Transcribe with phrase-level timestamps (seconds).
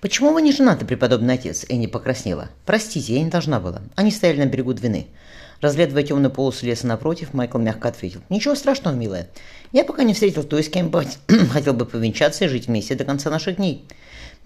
[0.00, 2.50] «Почему вы не женаты, преподобный отец?» Энни покраснела.
[2.64, 3.82] «Простите, я не должна была.
[3.96, 5.08] Они стояли на берегу Двины».
[5.60, 8.20] Разглядывая темную полосу леса напротив, Майкл мягко ответил.
[8.28, 9.28] «Ничего страшного, милая.
[9.72, 10.92] Я пока не встретил той, с кем
[11.52, 13.84] хотел бы повенчаться и жить вместе до конца наших дней».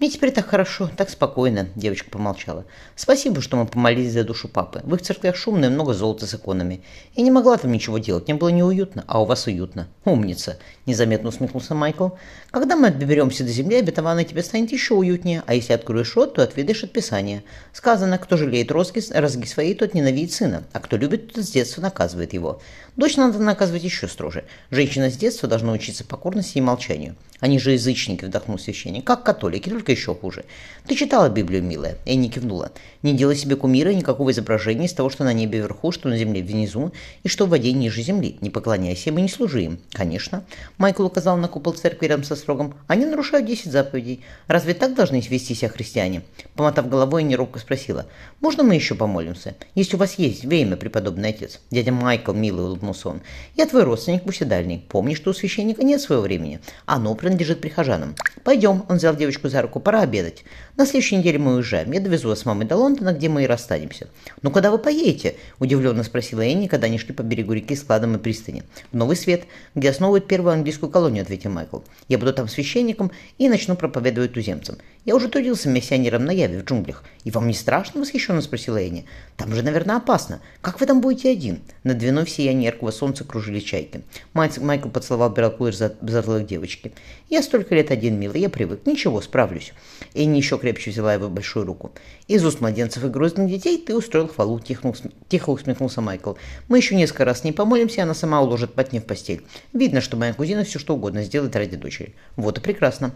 [0.03, 2.65] «Мне теперь так хорошо, так спокойно»,– девочка помолчала.
[2.93, 4.81] «Спасибо, что мы помолились за душу папы.
[4.83, 6.81] В их церквях шумно и много золота с иконами.
[7.15, 9.87] Я не могла там ничего делать, мне было неуютно, а у вас уютно.
[10.03, 12.09] Умница»,– незаметно усмехнулся Майкл.
[12.51, 16.43] «Когда мы доберемся до земли, обетованно тебе станет еще уютнее, а если откроешь рот, то
[16.43, 17.41] отведаешь от Писания.
[17.71, 21.79] Сказано, кто жалеет розги, розги свои, тот ненавидит сына, а кто любит, тот с детства
[21.81, 22.59] наказывает его.
[22.95, 24.43] Дочь надо наказывать еще строже.
[24.69, 27.15] Женщина с детства должна учиться покорности и молчанию.
[27.39, 30.45] Они же язычники, вдохнул священник, как католики, только еще хуже.
[30.87, 31.97] Ты читала Библию, милая?
[32.05, 32.71] Энни кивнула.
[33.01, 36.17] Не делай себе кумира и никакого изображения из того, что на небе вверху, что на
[36.17, 36.93] земле внизу,
[37.23, 38.37] и что в воде ниже земли.
[38.39, 39.79] Не поклоняйся им и не служи им.
[39.91, 40.45] Конечно.
[40.77, 42.75] Майкл указал на купол церкви рядом со строгом.
[42.87, 44.21] Они нарушают десять заповедей.
[44.47, 46.21] Разве так должны вести себя христиане?
[46.55, 48.05] Помотав головой, Энни робко спросила.
[48.39, 49.55] Можно мы еще помолимся?
[49.75, 51.59] Если у вас есть время, преподобный отец.
[51.71, 52.67] Дядя Майкл, милый,
[53.05, 53.21] он.
[53.55, 54.85] Я твой родственник, дальний.
[54.89, 56.59] Помни, что у священника нет своего времени.
[56.85, 58.15] Оно принадлежит прихожанам.
[58.43, 60.43] Пойдем, он взял девочку за руку, пора обедать.
[60.75, 61.91] На следующей неделе мы уезжаем.
[61.91, 64.07] Я довезу вас с мамой до Лондона, где мы и расстанемся.
[64.41, 68.15] «Ну, куда вы поедете?»– удивленно спросила Энни, когда они шли по берегу реки с кладом
[68.15, 68.63] и пристани.
[68.91, 69.43] «В Новый Свет,
[69.75, 71.81] где основывают первую английскую колонию»,– ответил Майкл.
[72.07, 74.77] «Я буду там священником и начну проповедовать туземцам.
[75.05, 77.03] Я уже трудился миссионером на Яве в джунглях.
[77.23, 79.05] И вам не страшно?»– восхищенно спросила Энни.
[79.37, 80.41] «Там же, наверное, опасно.
[80.61, 84.01] Как вы там будете один?» Над двиной в сиянии яркого солнца кружили чайки.
[84.33, 86.93] Майкл поцеловал белокур за затылок девочки.
[87.29, 88.87] «Я столько лет один, милый, я привык.
[88.87, 89.73] Ничего, справлюсь».
[90.15, 91.91] Энни еще крепче взяла его большую руку.
[92.29, 94.59] «Из уст младенцев и грустных детей ты устроил хвалу»,–
[95.27, 96.35] тихо, усмехнулся Майкл.
[96.69, 99.45] «Мы еще несколько раз не помолимся, и она сама уложит Патни в постель.
[99.73, 102.15] Видно, что моя кузина все что угодно сделает ради дочери.
[102.37, 103.13] Вот и прекрасно».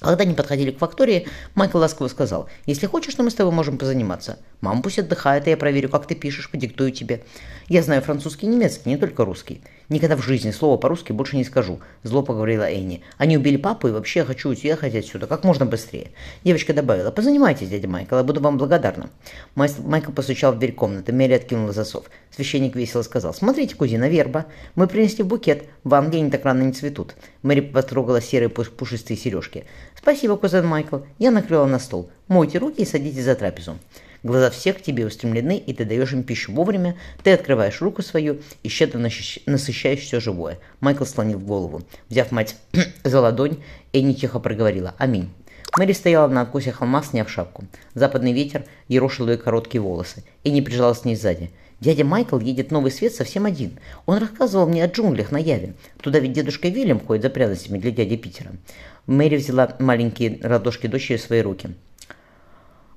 [0.00, 3.78] Когда они подходили к фактории, Майкл ласково сказал, «Если хочешь, то мы с тобой можем
[3.78, 4.38] позаниматься.
[4.60, 7.22] Мама пусть отдыхает, и я проверю, как ты пишешь, подиктую тебе.
[7.68, 9.62] Я знаю французский и немецкий, не только русский.
[9.88, 13.02] Никогда в жизни слова по-русски больше не скажу»,– зло поговорила Энни.
[13.18, 16.12] «Они убили папу, и вообще я хочу уехать отсюда как можно быстрее».
[16.42, 19.10] Девочка добавила, «Позанимайтесь, дядя Майкл, я буду вам благодарна».
[19.54, 22.06] Майкл постучал в дверь комнаты, Мэри откинула засов.
[22.34, 24.46] Священник весело сказал, «Смотрите, кузина, верба.
[24.74, 25.64] Мы принесли букет.
[25.84, 27.14] В Англии они так рано не цветут».
[27.42, 29.64] Мэри потрогала серые пушистые сережки.
[29.94, 31.00] «Спасибо, кузен Майкл.
[31.18, 32.10] Я накрыла на стол.
[32.28, 33.76] Мойте руки и садитесь за трапезу».
[34.24, 38.38] Глаза всех к тебе устремлены, и ты даешь им пищу вовремя, ты открываешь руку свою
[38.62, 40.58] и щедро насыщаешь все живое.
[40.80, 41.82] Майкл слонил голову.
[42.08, 42.56] Взяв мать
[43.04, 43.58] за ладонь,
[43.92, 45.28] Энни тихо проговорила «Аминь».
[45.76, 47.66] Мэри стояла на откосе холма, сняв шапку.
[47.92, 50.24] Западный ветер ерошил ее короткие волосы.
[50.42, 51.50] Энни прижалась к ней сзади.
[51.80, 53.78] Дядя Майкл едет в Новый Свет совсем один.
[54.06, 55.74] Он рассказывал мне о джунглях на Яве.
[56.00, 58.52] Туда ведь дедушка Вильям ходит за пряностями для дяди Питера.
[59.06, 61.74] Мэри взяла маленькие ладошки дочери в свои руки.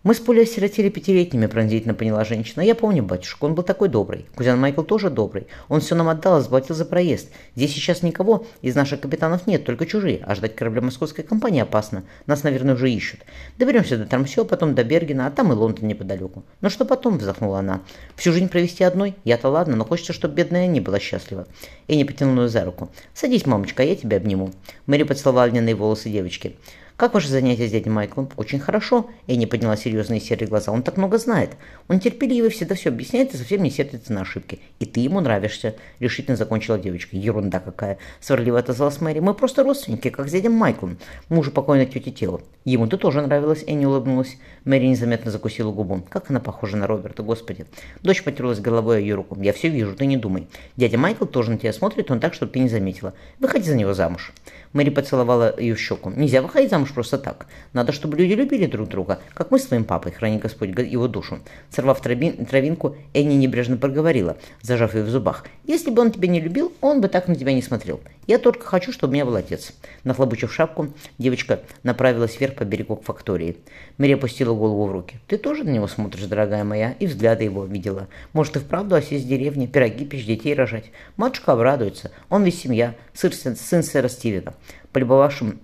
[0.08, 2.62] «Мы с Полей осиротели пятилетними»,– пронзительно поняла женщина.
[2.62, 4.26] «Я помню, батюшка, он был такой добрый.
[4.38, 5.48] Кузен Майкл тоже добрый.
[5.68, 7.28] Он все нам отдал, заплатил за проезд.
[7.58, 10.24] Здесь сейчас никого из наших капитанов нет, только чужие.
[10.26, 12.06] А ждать корабля московской компании опасно.
[12.26, 13.20] Нас, наверное, уже ищут.
[13.58, 16.46] Доберемся до Трамсё, потом до Бергена, а там и Лондон неподалеку.
[16.62, 17.82] Но что потом?»– вздохнула она.
[18.16, 19.14] «Всю жизнь провести одной?
[19.26, 21.48] Я-то ладно, но хочется, чтобы бедная не была счастлива».
[21.90, 22.90] И не потянула за руку.
[23.14, 24.52] «Садись, мамочка, я тебя обниму».
[24.86, 26.56] Мэри поцеловала льняные волосы девочки.
[26.98, 29.08] «Как ваше занятие с дядей Майклом?» «Очень хорошо».
[29.28, 30.72] Энни подняла серьезные серые глаза.
[30.72, 31.52] «Он так много знает.
[31.90, 34.62] Он терпеливый, всегда все объясняет и совсем не сердится на ошибки.
[34.80, 37.16] И ты ему нравишься»,— решительно закончила девочка.
[37.16, 39.20] «Ерунда какая!»— сварливо отозвалась Мэри.
[39.20, 40.98] «Мы просто родственники, как с дядем Майклом,
[41.30, 42.42] мужу покойной тети Телу.
[42.66, 44.36] Ему ты тоже нравилась»,— Энни улыбнулась.
[44.66, 46.02] Мэри незаметно закусила губу.
[46.10, 47.68] «Как она похожа на Роберта, господи!»
[48.02, 49.40] Дочь потерлась головой о ее руку.
[49.40, 50.48] «Я все вижу, ты не думай.
[50.78, 53.14] Дядя Майкл тоже на тебя смотрит, он так, чтобы ты не заметила.
[53.38, 54.34] Выходи за него замуж».
[54.74, 56.10] Мэри поцеловала ее в щеку.
[56.10, 57.48] «Нельзя выходить замуж просто так.
[57.74, 61.40] Надо, чтобы люди любили друг друга, как мы с твоим папой, храни Господь его душу».
[61.70, 65.46] Сорвав травинку, Энни небрежно проговорила, зажав ее в зубах.
[65.66, 68.00] «Если бы он тебя не любил, он бы так на тебя не смотрел.
[68.26, 69.74] Я только хочу, чтобы у меня был отец».
[70.04, 73.58] Нахлобучив шапку, девочка направилась вверх по берегу к фактории.
[73.98, 75.20] Мэри опустила голову в руки.
[75.28, 78.08] «Ты тоже на него смотришь, дорогая моя?» И взгляды его видела.
[78.34, 82.12] «Может, и вправду осесть в деревне, пироги печь, детей рожать?» Матушка обрадуется.
[82.30, 84.54] Он ведь семья, сын сэра Стивена.
[84.92, 85.60] Полюбовавшим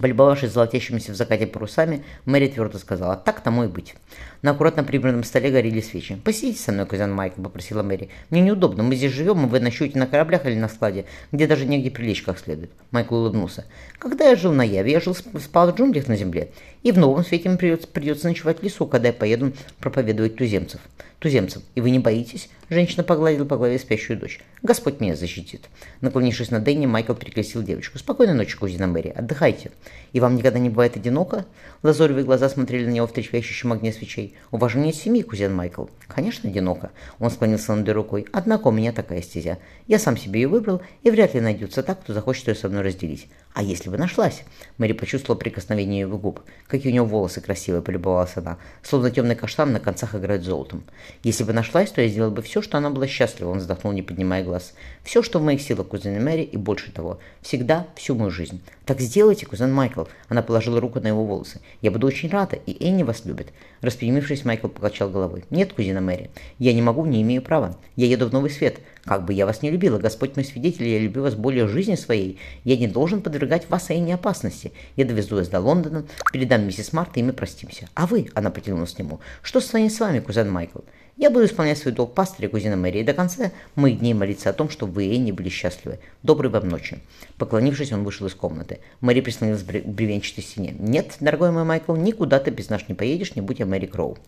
[0.00, 3.94] Полюбовавшись золотящимися в закате парусами, Мэри твердо сказала, так тому и быть.
[4.42, 6.16] На аккуратно прибранном столе горели свечи.
[6.24, 8.10] «Посидите со мной, кузен Майкл»,— попросила Мэри.
[8.30, 11.64] «Мне неудобно, мы здесь живем, и вы ночуете на кораблях или на складе, где даже
[11.64, 12.70] негде прилечь как следует».
[12.90, 13.64] Майкл улыбнулся.
[13.98, 16.50] «Когда я жил на Яве, я жил, спал в джунглях на земле,
[16.82, 20.80] и в новом свете мне придется, придется ночевать в лесу, когда я поеду проповедовать туземцев.
[21.24, 21.62] Туземцам.
[21.74, 24.40] И вы не боитесь?» Женщина погладила по голове спящую дочь.
[24.62, 25.68] «Господь меня защитит».
[26.02, 27.98] Наклонившись над Дэнни, Майкл перекрестил девочку.
[27.98, 29.08] «Спокойной ночи, кузина Мэри.
[29.08, 29.70] Отдыхайте.
[30.12, 31.46] И вам никогда не бывает одиноко?»
[31.82, 34.34] Лазоревые глаза смотрели на него в трещащем огне свечей.
[34.50, 35.86] «У вас же нет семьи, кузен Майкл».
[36.08, 36.90] «Конечно, одиноко».
[37.18, 38.26] Он склонился над рукой.
[38.32, 39.58] «Однако у меня такая стезя.
[39.86, 42.82] Я сам себе ее выбрал, и вряд ли найдется так, кто захочет ее со мной
[42.82, 43.28] разделить.
[43.54, 44.42] А если бы нашлась?»
[44.76, 46.40] Мэри почувствовала прикосновение его губ.
[46.66, 48.58] Какие у него волосы красивые, полюбовалась она.
[48.82, 50.84] Словно темный каштан на концах играет золотом.
[51.22, 54.02] «Если бы нашлась, то я сделал бы все, что она была счастлива», он вздохнул, не
[54.02, 54.74] поднимая глаз.
[55.02, 57.18] «Все, что в моих силах, кузен Мэри, и больше того.
[57.42, 58.60] Всегда, всю мою жизнь.
[58.84, 60.04] Так сделайте, кузен Майкл».
[60.28, 61.60] Она положила руку на его волосы.
[61.80, 63.48] «Я буду очень рада, и Энни вас любит».
[63.80, 65.44] Распрямившись, Майкл покачал головой.
[65.50, 67.76] «Нет, кузина Мэри, я не могу, не имею права.
[67.96, 68.80] Я еду в Новый Свет.
[69.04, 72.38] Как бы я вас не любила, Господь мой свидетель, я люблю вас более жизни своей.
[72.64, 74.72] Я не должен подвергать вас и опасности.
[74.96, 77.88] Я довезу вас до Лондона, передам миссис Март, и мы простимся.
[77.94, 80.80] А вы, она потянулась к нему, что станет с вами, кузен Майкл?
[81.16, 84.52] Я буду исполнять свой долг пастыря, кузина Мэри, и до конца моих дней молиться о
[84.52, 86.00] том, чтобы вы не были счастливы.
[86.24, 86.98] Доброй вам ночи.
[87.38, 88.80] Поклонившись, он вышел из комнаты.
[89.00, 90.74] Мэри прислонилась к бревенчатой стене.
[90.76, 94.18] Нет, дорогой мой Майкл, никуда ты без нас не поедешь, не будь я Мэри Кроу.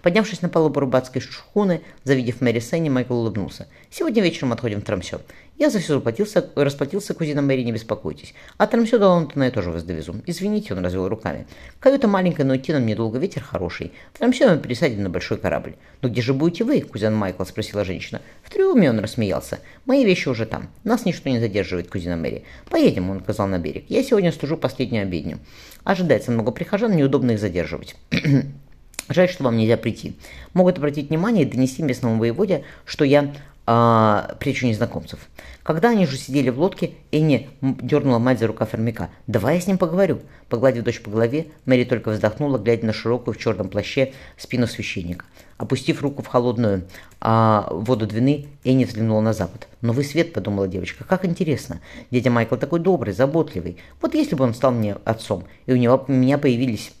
[0.00, 3.68] Поднявшись на палубу рыбацкой шхуны, завидев Мэри Сенни, Майкл улыбнулся.
[3.90, 5.20] Сегодня вечером отходим в Трамсё.
[5.60, 8.32] Я за все расплатился, расплатился кузина Мэри, не беспокойтесь.
[8.56, 10.14] А Трамсё до Лондона я тоже вас довезу.
[10.24, 11.46] Извините, он развел руками.
[11.80, 13.92] Каюта маленькая, но идти нам недолго, ветер хороший.
[14.14, 15.74] В Трамсё мы пересадим на большой корабль.
[16.00, 17.44] Но где же будете вы, кузен Майкл?
[17.44, 18.22] спросила женщина.
[18.42, 19.58] В трюме он рассмеялся.
[19.84, 20.70] Мои вещи уже там.
[20.82, 22.44] Нас ничто не задерживает, кузина Мэри.
[22.70, 23.84] Поедем, он указал на берег.
[23.90, 25.40] Я сегодня служу последнюю обедню.
[25.84, 27.96] Ожидается много прихожан, неудобно их задерживать.
[29.10, 30.14] Жаль, что вам нельзя прийти.
[30.54, 33.34] Могут обратить внимание и донести местному воеводе, что я
[33.66, 35.18] а, прячу незнакомцев.
[35.64, 39.10] Когда они же сидели в лодке, Энни дернула мать за рукав армяка.
[39.26, 40.20] «Давай я с ним поговорю».
[40.48, 45.24] Погладив дочь по голове, Мэри только вздохнула, глядя на широкую в черном плаще спину священника.
[45.58, 46.84] Опустив руку в холодную
[47.20, 49.66] а, воду Двины, Энни взглянула на запад.
[49.80, 51.80] «Новый свет»,— подумала девочка,— «как интересно.
[52.12, 53.78] Дядя Майкл такой добрый, заботливый.
[54.00, 56.92] Вот если бы он стал мне отцом, и у него у меня появились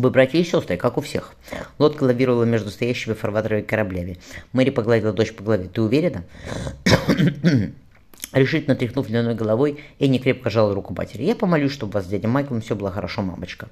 [0.00, 1.32] вы братья и сестры, как у всех.
[1.78, 4.18] Лодка лавировала между стоящими фарватерами кораблями.
[4.52, 5.68] Мэри погладила дочь по голове.
[5.72, 6.24] Ты уверена?
[8.32, 11.22] Решительно тряхнув льняной головой, Энни крепко жала руку матери.
[11.22, 13.68] «Я помолюсь, чтобы вас с дядей Майклом все было хорошо, мамочка».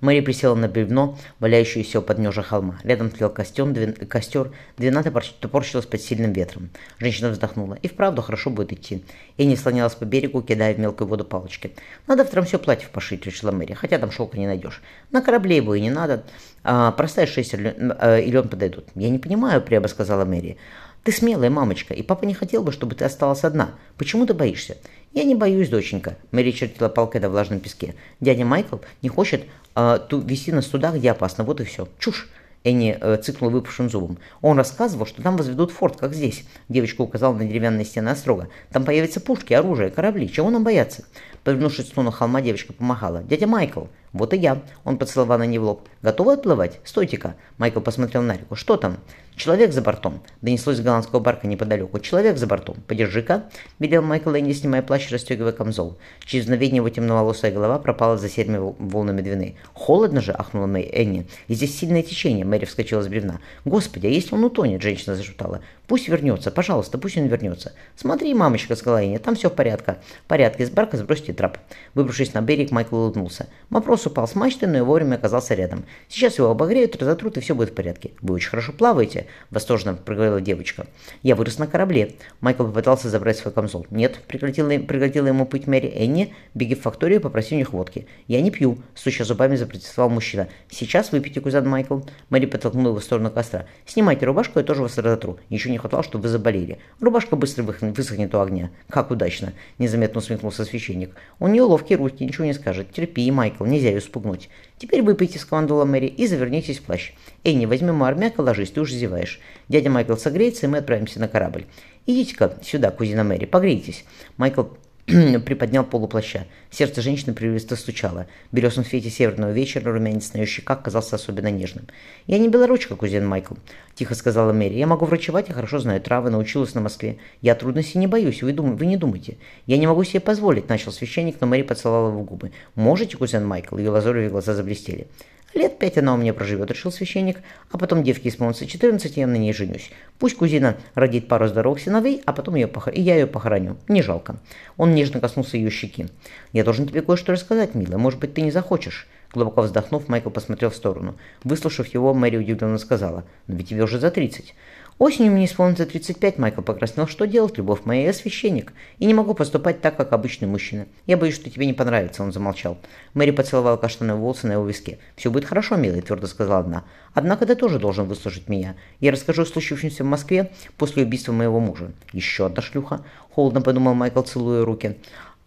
[0.00, 2.78] Мэри присела на бревно, валяющееся у подножия холма.
[2.84, 3.94] Рядом тлел костюм, двин...
[3.94, 6.68] костер, двина топорщилась под сильным ветром.
[6.98, 7.78] Женщина вздохнула.
[7.82, 9.02] «И вправду хорошо будет идти».
[9.38, 11.72] Энни слонялась по берегу, кидая в мелкую воду палочки.
[12.06, 14.82] «Надо втором все платье пошить»,— решила Мэри, «хотя там шелка не найдешь.
[15.10, 16.22] На корабле его и не надо.
[16.62, 18.84] А, простая шесть или э, он подойдут».
[18.94, 20.58] «Я не понимаю»,— прямо сказала Мэри.
[21.06, 23.70] Ты смелая мамочка, и папа не хотел бы, чтобы ты осталась одна.
[23.96, 24.76] Почему ты боишься?
[25.12, 26.16] Я не боюсь, доченька.
[26.32, 27.94] Мэри чертила палкой на влажном песке.
[28.18, 29.44] Дядя Майкл не хочет
[29.76, 31.44] э, ту, вести нас туда, где опасно.
[31.44, 31.86] Вот и все.
[32.00, 32.28] Чушь.
[32.64, 34.18] Энни э, цыкнула выпавшим зубом.
[34.42, 36.44] Он рассказывал, что там возведут форт, как здесь.
[36.68, 38.48] Девочка указала на деревянные стены острога.
[38.72, 40.28] Там появятся пушки, оружие, корабли.
[40.28, 41.04] Чего нам бояться?
[41.44, 43.22] Повернувшись в сторону холма, девочка помахала.
[43.22, 43.84] «Дядя Майкл!»
[44.16, 45.88] «Вот и я!» Он поцеловал на ней в лоб.
[46.02, 46.80] «Готовы отплывать?
[46.84, 48.54] Стойте-ка!» Майкл посмотрел на реку.
[48.56, 48.98] «Что там?»
[49.36, 52.00] «Человек за бортом!» Донеслось с голландского барка неподалеку.
[52.00, 52.76] «Человек за бортом!
[52.86, 53.44] Подержи-ка!»
[53.78, 55.98] Велел Майкл Энни, снимая плащ и расстегивая камзол.
[56.24, 59.56] Через мгновение его темноволосая голова пропала за серыми волнами двины.
[59.74, 61.26] «Холодно же!»— ахнула Мэй Энни.
[61.48, 63.40] «И здесь сильное течение!» Мэри вскочила с бревна.
[63.66, 65.60] «Господи, а если он утонет?»— женщина зашептала.
[65.86, 66.50] «Пусть вернется!
[66.50, 69.18] Пожалуйста, пусть он вернется!» «Смотри, мамочка!»— сказала Энни.
[69.18, 70.62] «Там все в порядке!» «В порядке!
[70.62, 71.58] Из барка сбросьте трап!»
[71.92, 73.48] Выбравшись на берег, Майкл улыбнулся.
[73.68, 75.84] Мапрос упал с мачты, но и вовремя оказался рядом.
[76.08, 78.12] «Сейчас его обогреют, разотрут, и все будет в порядке».
[78.20, 80.86] «Вы очень хорошо плаваете»,— восторженно проговорила девочка.
[81.22, 82.14] «Я вырос на корабле».
[82.40, 83.86] Майкл попытался забрать свой камзол.
[83.90, 88.06] «Нет»,— прекратила, прекратила ему путь Мэри Энни, беги в факторию и попроси у них водки.
[88.28, 90.48] «Я не пью»,— стуча зубами запротестовал мужчина.
[90.70, 92.00] «Сейчас выпейте, кузен Майкл».
[92.30, 93.66] Мэри подтолкнула его в сторону костра.
[93.86, 95.38] «Снимайте рубашку, я тоже вас разотру.
[95.50, 96.78] Ничего не хватало, чтобы вы заболели.
[97.00, 98.70] Рубашка быстро высохнет у огня».
[98.88, 101.14] «Как удачно»,— незаметно усмехнулся священник.
[101.38, 102.92] «У нее ловкие руки, ничего не скажет.
[102.92, 104.48] Терпи, Майкл, нельзя ее спугнуть.
[104.78, 107.12] Теперь выпейте скандала Мэри и завернитесь в плащ.
[107.44, 109.40] Энни, возьми мой армяк и ложись, ты уже зеваешь.
[109.68, 111.66] Дядя Майкл согреется, и мы отправимся на корабль.
[112.06, 114.04] Идите-ка сюда, кузина Мэри, погрейтесь.
[114.36, 114.64] Майкл
[115.44, 116.46] приподнял полуплаща.
[116.68, 118.26] Сердце женщины прерывисто стучало.
[118.50, 121.86] В березном свете северного вечера румянец на ее щеках казался особенно нежным.
[122.26, 123.54] «Я не белоручка, кузен Майкл»,—
[123.94, 124.74] тихо сказала Мэри.
[124.74, 127.18] «Я могу врачевать, я хорошо знаю травы, научилась на Москве.
[127.40, 128.76] Я трудностей не боюсь, вы, дум...
[128.76, 129.36] вы не думайте.
[129.66, 132.50] Я не могу себе позволить»,— начал священник, но Мэри поцеловала его в губы.
[132.74, 135.06] «Можете, кузен Майкл?» Ее лазоревые глаза заблестели.
[135.54, 137.38] Лет пять она у меня проживет, решил священник,
[137.70, 139.90] а потом девке исполнится 14, и я на ней женюсь.
[140.18, 142.88] Пусть кузина родит пару здоровых сыновей, а потом ее пох...
[142.88, 143.76] и я ее похороню.
[143.88, 144.36] Не жалко.
[144.76, 146.06] Он нежно коснулся ее щеки.
[146.52, 149.06] Я должен тебе кое-что рассказать, милая, может быть, ты не захочешь.
[149.32, 151.16] Глубоко вздохнув, Майкл посмотрел в сторону.
[151.44, 154.54] Выслушав его, Мэри удивленно сказала, «Но ведь тебе уже за тридцать».
[154.98, 157.06] Осенью мне исполнится 35, Майкл покраснел.
[157.06, 158.04] Что делать, любовь моя?
[158.04, 158.72] Я священник.
[158.98, 160.86] И не могу поступать так, как обычный мужчина.
[161.04, 162.78] Я боюсь, что тебе не понравится, он замолчал.
[163.12, 164.98] Мэри поцеловала каштановые волосы на его виске.
[165.14, 166.84] Все будет хорошо, милый, твердо сказала она.
[167.12, 168.74] Однако ты тоже должен выслушать меня.
[169.00, 171.92] Я расскажу о случившемся в Москве после убийства моего мужа.
[172.12, 173.04] Еще одна шлюха.
[173.32, 174.96] Холодно подумал Майкл, целуя руки.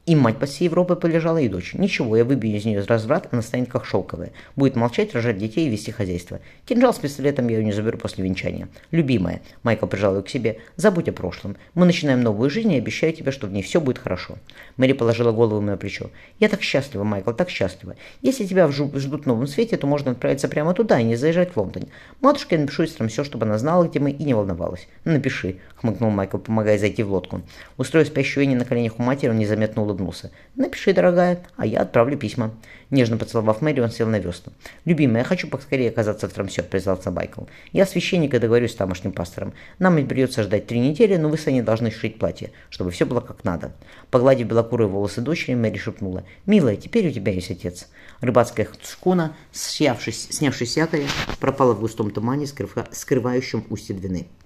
[0.09, 1.75] И мать по всей Европе полежала, и дочь.
[1.75, 4.31] Ничего, я выбью из нее разврат, она станет как шелковая.
[4.55, 6.39] Будет молчать, рожать детей и вести хозяйство.
[6.65, 8.69] Кинжал с пистолетом я ее не заберу после венчания.
[8.89, 11.57] Любимая, Майкл прижал ее к себе, забудь о прошлом.
[11.75, 14.39] Мы начинаем новую жизнь, и обещаю тебе, что в ней все будет хорошо.
[14.77, 16.09] Мэри положила голову на плечо.
[16.39, 17.95] Я так счастлива, Майкл, так счастлива.
[18.23, 21.57] Если тебя ждут в новом свете, то можно отправиться прямо туда и не заезжать в
[21.57, 21.83] Лондон.
[22.19, 24.87] Матушке я напишу Эстрам все, чтобы она знала, где мы, и не волновалась.
[25.03, 27.43] Напиши, хмыкнул Майкл, помогая зайти в лодку.
[27.77, 30.31] Устроив спящую Энни на коленях у матери, он незаметно улыбнулся улыбнулся.
[30.55, 32.51] «Напиши, дорогая, а я отправлю письма».
[32.89, 34.51] Нежно поцеловав Мэри, он сел на весну.
[34.85, 37.43] «Любимая, я хочу поскорее оказаться в Трамсе»,— признался Майкл.
[37.71, 39.53] «Я священник и договорюсь с тамошним пастором.
[39.77, 43.05] Нам ведь придется ждать три недели, но вы с Аней должны шить платье, чтобы все
[43.05, 43.73] было как надо».
[44.09, 46.23] Погладив белокурые волосы дочери, Мэри шепнула.
[46.47, 47.87] «Милая, теперь у тебя есть отец».
[48.21, 51.05] Рыбацкая шкуна, снявшись, снявшись с якоря,
[51.39, 54.29] пропала в густом тумане, скрывающем устье Двины.